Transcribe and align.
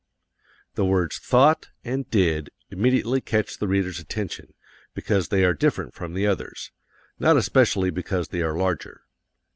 = 0.39 0.73
The 0.73 0.83
words 0.83 1.19
THOUGHT 1.19 1.69
and 1.83 2.09
DID 2.09 2.49
immediately 2.71 3.21
catch 3.21 3.59
the 3.59 3.67
reader's 3.67 3.99
attention 3.99 4.55
because 4.95 5.27
they 5.27 5.43
are 5.45 5.53
different 5.53 5.93
from 5.93 6.15
the 6.15 6.25
others, 6.25 6.71
not 7.19 7.37
especially 7.37 7.91
because 7.91 8.29
they 8.29 8.41
are 8.41 8.57
larger. 8.57 9.03